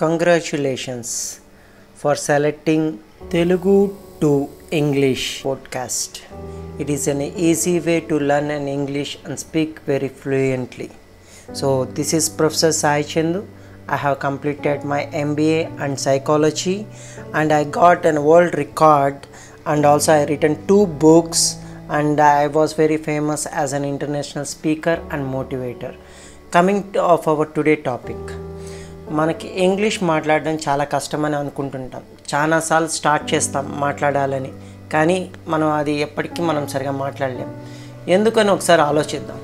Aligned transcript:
Congratulations 0.00 1.40
for 2.00 2.16
selecting 2.16 2.98
Telugu 3.32 3.94
to 4.22 4.30
English 4.78 5.44
podcast. 5.44 6.22
It 6.80 6.88
is 6.94 7.06
an 7.12 7.20
easy 7.22 7.78
way 7.78 8.00
to 8.08 8.16
learn 8.18 8.50
an 8.50 8.66
English 8.66 9.12
and 9.24 9.38
speak 9.38 9.78
very 9.90 10.08
fluently. 10.08 10.90
So, 11.52 11.84
this 11.84 12.12
is 12.12 12.28
Professor 12.28 12.72
Sai 12.72 13.02
Chandu. 13.02 13.42
I 13.88 13.98
have 14.04 14.18
completed 14.18 14.82
my 14.82 15.02
MBA 15.26 15.60
and 15.78 16.00
psychology, 16.04 16.88
and 17.32 17.52
I 17.52 17.62
got 17.62 18.04
an 18.04 18.24
world 18.24 18.56
record, 18.62 19.28
and 19.64 19.86
also 19.86 20.12
I 20.14 20.24
written 20.24 20.56
two 20.66 20.88
books, 21.06 21.42
and 21.88 22.18
I 22.18 22.48
was 22.48 22.72
very 22.72 22.96
famous 22.96 23.46
as 23.46 23.72
an 23.72 23.84
international 23.84 24.44
speaker 24.56 24.96
and 25.12 25.22
motivator. 25.36 25.94
Coming 26.50 26.80
to 26.94 27.00
of 27.14 27.28
our 27.28 27.46
today 27.46 27.76
topic. 27.76 28.18
మనకి 29.14 29.48
English 29.48 30.02
మాట్లాడడం 30.02 30.58
చాలా 30.68 30.84
కష్టమని 30.84 31.36
అనుకుంటుంటాం. 31.36 32.02
చాలాసార్లు 32.34 32.88
start 32.88 33.34
చేస్తాం 33.34 33.74
మాట్లాడాలని. 33.76 34.52
కానీ 34.92 35.30
మనం 35.48 35.70
అది 35.70 35.92
ఎప్పటికీ 35.92 36.42
మనం 36.42 36.66
సరిగా 36.66 36.90
మాట్లాడలేం. 36.90 37.56
ఎందుకని 38.08 38.50
ఒకసారి 38.50 38.82
ఆలోచిద్దాం. 38.82 39.40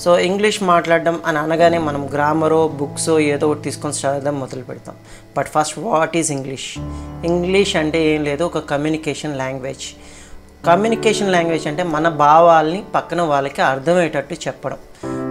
సో 0.00 0.18
ఇంగ్లీష్ 0.18 0.62
మాట్లాడడం 0.62 1.20
అని 1.26 1.38
అనగానే 1.38 1.78
మనం 1.78 2.08
గ్రామరో 2.12 2.68
బుక్సో 2.68 3.20
ఏదో 3.20 3.48
ఒకటి 3.48 3.62
తీసుకొని 3.62 3.94
చదవడం 3.94 4.40
మొదలు 4.40 4.62
పెడతాం. 4.62 4.94
But 5.36 5.46
first 5.46 5.78
what 5.78 6.16
is 6.16 6.32
English? 6.32 6.78
English 7.24 7.76
అంటే 7.76 8.06
ఏం 8.06 8.24
లేదు 8.24 8.44
ఒక 8.44 8.58
కమ్యూనికేషన్ 8.58 9.38
లాంగ్వేజ్. 9.38 9.96
కమ్యూనికేషన్ 10.66 11.32
లాంగ్వేజ్ 11.32 11.66
అంటే 11.66 11.82
మన 11.82 12.08
భావాల్ని 12.08 12.84
పక్కన 12.94 13.22
వాళ్ళకి 13.22 13.62
అర్థమయ్యేటట్టు 13.62 14.34
చెప్పడం. 14.34 14.76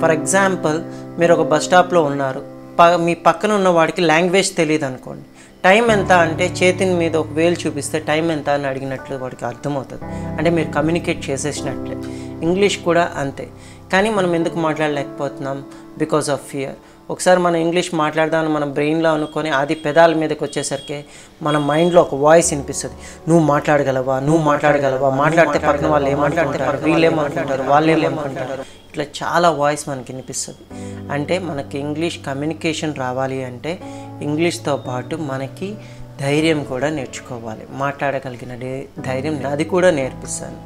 ఫర్ 0.00 0.10
ఎగ్జాంపుల్ 0.10 0.82
మీరు 1.20 1.34
ఒక 1.34 1.46
బస్ 1.46 1.64
స్టాప్లో 1.64 2.02
ఉన్నారు. 2.02 2.57
ప 2.78 2.82
మీ 2.82 3.14
పక్కన 3.14 3.52
ఉన్న 3.52 3.68
వాడికి 3.68 4.00
లాంగ్వేజ్ 4.00 4.56
తెలియదు 4.56 4.84
అనుకోండి. 4.84 5.24
టైం 5.64 5.90
ఎంత 5.90 6.12
అంటే 6.12 6.44
చేతిని 6.62 6.94
మీద 6.94 7.16
ఒక 7.16 7.26
వేలు 7.30 7.56
చూపిస్తే 7.66 7.98
టైం 7.98 8.32
ఎంత 8.32 8.50
అని 8.50 8.66
అడిగినట్లు 8.66 9.16
వాడికి 9.16 9.44
అర్థమవుతుంది. 9.44 10.02
అంటే 10.38 10.50
మీరు 10.50 10.72
కమ్యూనికేట్ 10.72 11.30
చేసేసినట్లే. 11.30 11.96
ఇంగ్లీష్ 12.42 12.78
కూడా 12.78 13.12
అంతే. 13.16 13.48
కానీ 13.92 14.10
మనం 14.10 14.34
ఎందుకు 14.34 14.58
మాట్లాడలేకపోతున్నాం? 14.58 15.64
Because 15.98 16.30
of 16.30 16.40
fear. 16.50 16.74
ఒకసారి 17.10 17.40
మనం 17.40 17.56
ఇంగ్లీష్ 17.56 17.94
మాట్లాడదామని 17.94 18.48
మన 18.48 18.64
బ్రెయిన్లో 18.64 19.12
అనుకొని 19.12 19.50
అది 19.50 19.74
పెదాల 19.74 20.14
మీదకి 20.14 20.44
వచ్చేసరికి 20.44 21.04
మన 21.42 21.58
మైండ్లో 21.58 22.02
ఒక 22.02 22.14
వాయిస్ 22.14 22.52
వినిపిస్తుంది. 22.52 22.94
నువ్వు 23.28 23.46
మాట్లాడగలవా? 23.46 24.20
నువ్వు 24.20 24.42
మాట్లాడగలవా? 24.42 25.10
మాట్లాడితే 25.10 25.66
పక్కన 25.66 25.86
వాళ్ళు 25.86 26.08
ఏమంటారు 26.08 26.76
వీళ్ళు 26.76 27.06
ఏమంటారు 27.06 27.62
వాళ్ళు 27.62 27.92
ఏమనుకుంటారు 27.92 28.78
ఇట్లా 28.90 29.04
చాలా 29.22 29.50
వాయిస్ 29.50 29.88
మనకి 29.88 30.12
వినిపిస్తుంది. 30.12 30.62
అంటే 31.10 31.38
మనకి 31.38 31.78
ఇంగ్లీష్ 31.78 32.18
కమ్యూనికేషన్ 32.26 32.96
రావాలి 32.96 33.44
అంటే 33.44 33.80
ఇంగ్లీష్తో 34.22 34.76
పాటు 34.76 35.16
మనకి 35.16 35.74
ధైర్యం 36.20 36.64
కూడా 36.64 36.90
నేర్చుకోవాలి. 36.90 37.66
మాట్లాడగలిగిన 37.70 38.82
ధైర్యం 39.00 39.46
అది 39.46 39.64
కూడా 39.64 39.90
నేర్పిస్తాను. 39.90 40.58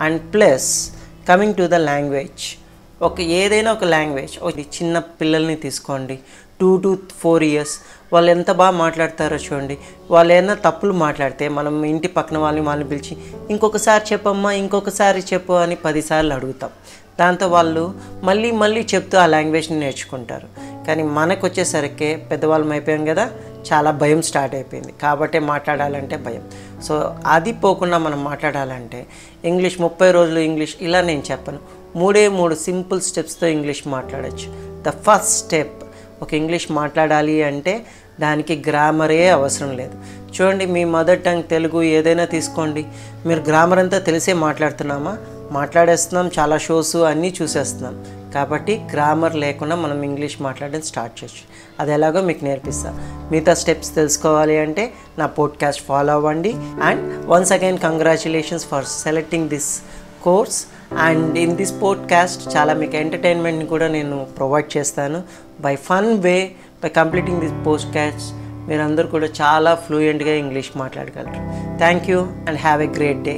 And 0.00 0.32
plus 0.34 0.90
coming 1.28 1.54
to 1.54 1.62
the 1.62 1.74
language 1.74 2.65
ఒక 3.02 3.20
ఏదైనా 3.20 3.72
ఒక 3.72 3.84
లాంగ్వేజ్ 3.84 4.38
ఒక 4.42 4.58
చిన్న 4.58 4.98
పిల్లల్ని 4.98 5.56
తీసుకోండి. 5.56 6.18
టూ 6.60 6.76
టు 6.76 6.98
ఫోర్ 7.20 7.44
ఇయర్స్ 7.44 7.78
వాళ్ళు 8.12 8.30
ఎంత 8.30 8.50
బాగా 8.50 8.70
మాట్లాడతారో 8.70 9.36
చూడండి. 9.36 9.78
వాళ్ళు 10.10 10.32
ఏమైనా 10.32 10.54
తప్పులు 10.54 10.92
మాట్లాడితే 10.92 11.48
మనం 11.48 11.84
ఇంటి 11.84 12.08
పక్కన 12.08 12.38
వాళ్ళని 12.38 12.66
వాళ్ళని 12.66 12.88
పిలిచి 12.88 13.16
ఇంకొకసారి 13.50 14.04
చెప్పమ్మా 14.12 14.52
ఇంకొకసారి 14.52 15.24
చెప్పు 15.32 15.52
అని 15.52 15.74
పదిసార్లు 15.74 16.34
అడుగుతాం. 16.34 16.70
దాంతో 17.20 17.48
వాళ్ళు 17.48 17.94
మళ్ళీ 18.22 18.50
మళ్ళీ 18.50 18.86
చెప్తూ 18.94 19.18
ఆ 19.18 19.26
లాంగ్వేజ్ని 19.26 19.80
నేర్చుకుంటారు. 19.80 20.48
కానీ 20.86 21.02
మనకు 21.02 21.46
వచ్చేసరికి 21.46 22.16
పెద్దవాళ్ళం 22.16 22.70
అయిపోయాం 22.70 23.04
కదా 23.04 23.30
చాలా 23.72 23.90
భయం 23.90 24.22
స్టార్ట్ 24.22 24.54
అయిపోయింది. 24.54 24.92
కాబట్టే 25.02 25.38
మాట్లాడాలంటే 25.38 26.16
భయం. 26.16 26.42
సో 26.82 27.14
అది 27.26 27.52
పోకుండా 27.52 27.98
మనం 27.98 28.24
మాట్లాడాలంటే 28.24 29.06
ఇంగ్లీష్ 29.44 29.80
ముప్పై 29.80 30.10
రోజులు 30.10 30.38
ఇంగ్లీష్ 30.38 30.74
ఇలా 30.80 31.00
నేను 31.00 31.22
చెప్పను. 31.30 31.58
మూడే 31.96 32.28
మూడు 32.28 32.54
సింపుల్ 32.54 33.00
స్టెప్స్తో 33.00 33.46
ఇంగ్లీష్ 33.46 33.88
మాట్లాడచ్చు. 33.88 34.76
ద 34.82 34.88
ఫస్ట్ 34.88 35.44
స్టెప్ 35.44 35.84
ఒక 36.22 36.34
ఇంగ్లీష్ 36.34 36.72
మాట్లాడాలి 36.72 37.42
అంటే 37.42 37.86
దానికి 38.20 38.62
గ్రామరే 38.68 39.28
అవసరం 39.28 39.76
లేదు. 39.76 39.94
చూడండి 40.34 40.66
మీ 40.66 40.84
మదర్ 40.84 41.18
టంగ్ 41.18 41.42
తెలుగు 41.42 41.82
ఏదైనా 41.82 42.24
తీసుకోండి. 42.24 42.86
మీరు 43.26 43.40
గ్రామర్ 43.40 43.78
అంతా 43.78 43.98
తెలిసే 43.98 44.32
మాట్లాడుతున్నామా? 44.32 45.18
మాట్లాడేస్తున్నాం 45.50 46.30
చాలా 46.38 46.58
షోస్ 46.58 46.96
అన్నీ 46.96 47.34
చూసేస్తున్నాం. 47.42 48.25
కాబట్టి 48.36 48.74
గ్రామర్ 48.92 49.34
లేకుండా 49.36 49.76
మనం 49.76 50.02
ఇంగ్లీష్ 50.02 50.36
మాట్లాడడం 50.42 50.82
స్టార్ట్ 50.82 51.24
చేయొచ్చు. 51.24 51.42
అది 51.80 51.92
ఎలాగో 51.92 52.20
మీకు 52.20 52.44
నేర్పిస్తాను 52.44 52.98
మిగతా 53.32 53.54
స్టెప్స్ 53.54 53.94
తెలుసుకోవాలి 53.94 54.58
అంటే 54.58 54.92
నా 55.18 55.26
పోడ్కాస్ట్ 55.26 55.82
ఫాలో 55.82 56.12
అవ్వండి. 56.12 56.52
And 56.82 57.26
once 57.26 57.52
again 57.52 57.78
congratulations 57.78 58.66
for 58.66 58.84
selecting 58.84 59.48
this 59.48 59.70
course 60.22 60.66
and 60.98 61.38
in 61.38 61.56
this 61.56 61.74
podcast 61.82 62.56
చాలా 62.56 62.74
మీకు 62.74 62.96
ఎంటర్టైన్మెంట్ని 62.96 63.66
కూడా 63.66 63.88
నేను 63.88 64.26
ప్రొవైడ్ 64.38 64.76
చేస్తాను. 64.76 65.22
By 65.60 65.76
fun 65.76 66.10
way 66.18 66.36
by 66.82 66.88
completing 66.88 67.40
this 67.40 67.54
podcast 67.66 68.30
మీరందరూ 68.68 69.06
కూడా 69.08 69.28
చాలా 69.42 69.74
ఫ్లూయెంట్గా 69.74 70.34
English 70.34 70.70
మాట్లాడగలరు. 70.76 71.40
Thank 71.78 72.10
you 72.10 72.18
and 72.48 72.58
have 72.58 72.82
a 72.82 72.90
great 72.96 73.22
day 73.22 73.36